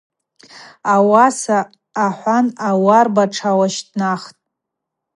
[0.93, 1.59] Ауаса
[2.05, 4.39] ахӏван ауарба тшгӏащтӏнахтӏ.